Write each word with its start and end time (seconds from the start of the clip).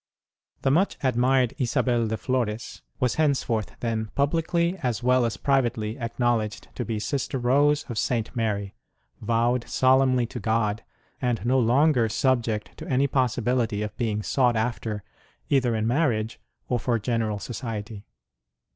much 0.67 0.97
admired 1.03 1.53
Isabel 1.59 2.07
dc 2.07 2.17
Flores 2.17 2.81
was 2.99 3.17
)* 2.99 3.17
v 3.17 3.21
r,"; 3.21 3.27
lyj*5 3.27 3.27
henceforth, 3.35 3.79
then, 3.81 4.09
publicly 4.15 4.75
as 4.81 5.03
well 5.03 5.25
as 5.25 5.37
privately 5.37 5.95
acknowledged 5.99 6.69
to 6.73 6.83
be 6.83 6.97
Sister 6.97 7.37
Rose 7.37 7.83
of 7.83 7.99
St. 7.99 8.35
Mary, 8.35 8.73
vowed 9.21 9.69
solemnly 9.69 10.25
to 10.25 10.39
God, 10.39 10.83
and 11.21 11.45
no 11.45 11.59
longer 11.59 12.09
subject 12.09 12.75
to 12.77 12.87
any 12.87 13.05
possibility 13.05 13.83
of 13.83 13.95
being 13.97 14.23
sought 14.23 14.55
after 14.55 15.03
either 15.49 15.75
in 15.75 15.85
marriage 15.85 16.39
or 16.67 16.79
for 16.79 16.97
general 16.97 17.37
society. 17.37 18.07